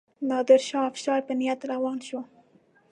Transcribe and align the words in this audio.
نادرشاه 0.29 0.85
افشار 0.91 1.19
په 1.27 1.33
نیت 1.39 1.61
روان 1.71 1.97
شو. 2.07 2.19